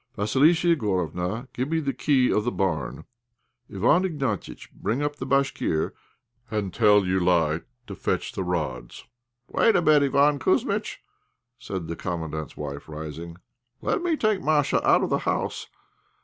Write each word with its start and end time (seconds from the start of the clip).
"Vassilissa 0.17 0.75
Igorofna, 0.75 1.47
give 1.53 1.69
me 1.69 1.79
the 1.79 1.93
key 1.93 2.33
of 2.33 2.43
the 2.43 2.51
barn. 2.51 3.05
Iván 3.69 4.03
Ignatiitch, 4.03 4.71
bring 4.71 5.03
up 5.03 5.17
the 5.17 5.27
Bashkir 5.27 5.93
and 6.49 6.73
tell 6.73 7.01
Joulaï 7.03 7.65
to 7.85 7.93
fetch 7.93 8.31
the 8.31 8.43
rods." 8.43 9.05
"Wait 9.51 9.75
a 9.75 9.81
bit, 9.83 10.01
Iván 10.01 10.39
Kouzmitch," 10.39 11.03
said 11.59 11.87
the 11.87 11.95
Commandant's 11.95 12.57
wife, 12.57 12.89
rising; 12.89 13.37
"let 13.83 14.01
me 14.01 14.17
take 14.17 14.41
Masha 14.43 14.83
out 14.89 15.03
of 15.03 15.11
the 15.11 15.19
house. 15.19 15.67